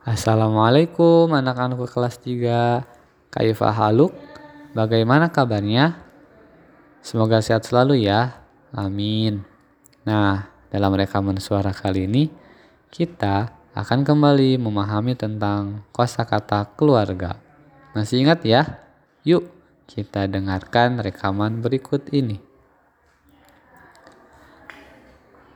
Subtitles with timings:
[0.00, 2.88] Assalamualaikum anak-anakku kelas 3.
[3.28, 4.16] Kaifa haluk?
[4.72, 6.00] Bagaimana kabarnya?
[7.04, 8.40] Semoga sehat selalu ya.
[8.72, 9.44] Amin.
[10.08, 12.32] Nah, dalam rekaman suara kali ini
[12.88, 17.36] kita akan kembali memahami tentang kosakata keluarga.
[17.92, 18.80] Masih ingat ya?
[19.28, 19.52] Yuk,
[19.84, 22.40] kita dengarkan rekaman berikut ini.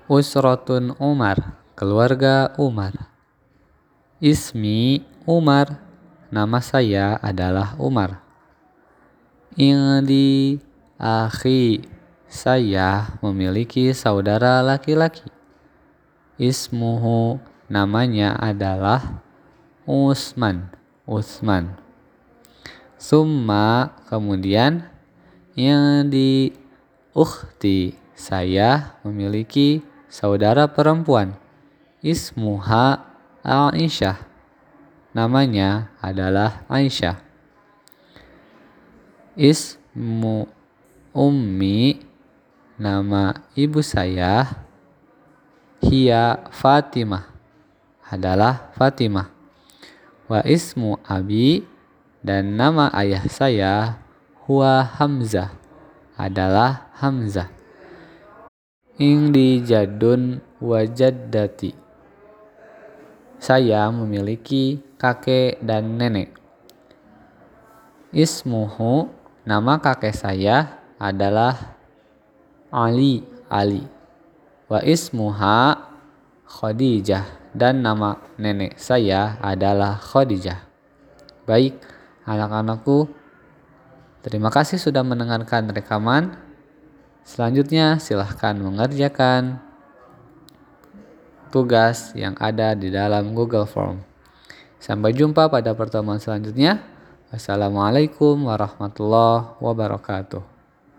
[0.04, 3.13] Usrotun Umar, keluarga Umar.
[4.24, 5.84] Ismi Umar.
[6.32, 8.24] Nama saya adalah Umar.
[9.52, 10.56] Indi
[10.96, 11.84] akhi.
[12.24, 15.28] Saya memiliki saudara laki-laki.
[16.40, 17.36] Ismuhu
[17.68, 19.20] namanya adalah
[19.84, 20.72] Usman.
[21.04, 21.76] Usman.
[22.96, 24.88] Summa kemudian
[25.52, 26.48] yang di
[27.12, 31.36] ukhti saya memiliki saudara perempuan.
[32.00, 33.13] Ismuha
[33.44, 34.24] Aisyah.
[35.12, 37.20] Namanya adalah Aisyah.
[39.36, 40.48] Ismu
[41.12, 42.00] Ummi
[42.80, 44.64] nama ibu saya
[45.84, 47.28] Hia Fatimah
[48.08, 49.28] adalah Fatimah.
[50.24, 51.68] Wa ismu abi
[52.24, 54.00] dan nama ayah saya
[54.48, 55.52] Huwa Hamzah
[56.16, 57.52] adalah Hamzah.
[58.96, 59.36] Ing
[59.68, 61.83] jadun wajaddati
[63.44, 66.32] saya memiliki kakek dan nenek.
[68.08, 69.12] Ismuhu,
[69.44, 71.76] nama kakek saya adalah
[72.72, 73.20] Ali
[73.52, 73.84] Ali.
[74.64, 75.76] Wa ismuha
[76.48, 80.64] Khadijah dan nama nenek saya adalah Khadijah.
[81.44, 81.76] Baik,
[82.24, 83.12] anak-anakku,
[84.24, 86.32] terima kasih sudah mendengarkan rekaman.
[87.28, 89.60] Selanjutnya silahkan mengerjakan
[91.54, 94.02] tugas yang ada di dalam Google Form.
[94.82, 96.82] Sampai jumpa pada pertemuan selanjutnya.
[97.30, 100.53] Wassalamualaikum warahmatullahi wabarakatuh.